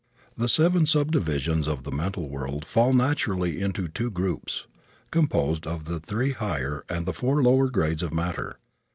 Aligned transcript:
The 0.35 0.49
seven 0.49 0.87
subdivisions 0.87 1.67
of 1.67 1.83
the 1.83 1.91
mental 1.91 2.27
world 2.27 2.65
fall 2.65 2.91
naturally 2.91 3.61
into 3.61 3.87
two 3.87 4.09
groups, 4.09 4.65
composed 5.11 5.67
of 5.67 5.85
the 5.85 5.99
three 5.99 6.31
higher 6.31 6.83
and 6.89 7.05
the 7.05 7.13
four 7.13 7.43
lower 7.43 7.69
grades 7.69 8.01
of 8.01 8.11
matter. 8.11 8.57